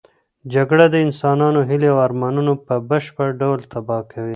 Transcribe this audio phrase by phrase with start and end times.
[0.53, 4.29] جګړه د انسانانو هیلې او ارمانونه په بشپړ ډول تباه کوي.